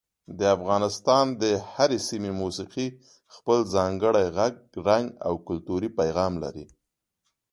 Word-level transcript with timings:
د 0.39 0.41
افغانستان 0.57 1.25
د 1.43 1.43
هرې 1.73 1.99
سیمې 2.09 2.31
موسیقي 2.41 2.87
خپل 3.35 3.57
ځانګړی 3.75 4.25
غږ، 4.37 4.53
رنګ 4.87 5.07
او 5.27 5.33
کلتوري 5.47 5.89
پیغام 5.99 6.33
لري. 6.43 6.65